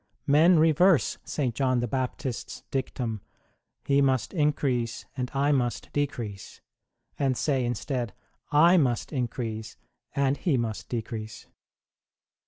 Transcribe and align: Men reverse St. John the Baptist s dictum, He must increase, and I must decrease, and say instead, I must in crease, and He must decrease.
Men 0.25 0.57
reverse 0.57 1.19
St. 1.23 1.53
John 1.53 1.79
the 1.79 1.87
Baptist 1.87 2.49
s 2.49 2.63
dictum, 2.71 3.21
He 3.85 4.01
must 4.01 4.33
increase, 4.33 5.05
and 5.15 5.29
I 5.31 5.51
must 5.51 5.93
decrease, 5.93 6.59
and 7.19 7.37
say 7.37 7.63
instead, 7.63 8.15
I 8.51 8.77
must 8.77 9.13
in 9.13 9.27
crease, 9.27 9.77
and 10.15 10.37
He 10.37 10.57
must 10.57 10.89
decrease. 10.89 11.45